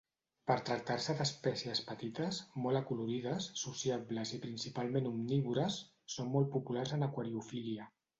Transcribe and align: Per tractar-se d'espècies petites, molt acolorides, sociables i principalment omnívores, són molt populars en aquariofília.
Per 0.49 0.53
tractar-se 0.67 1.13
d'espècies 1.17 1.81
petites, 1.89 2.39
molt 2.63 2.79
acolorides, 2.79 3.49
sociables 3.63 4.31
i 4.39 4.39
principalment 4.47 5.11
omnívores, 5.11 5.77
són 6.15 6.33
molt 6.37 6.51
populars 6.57 6.95
en 6.99 7.07
aquariofília. 7.11 7.87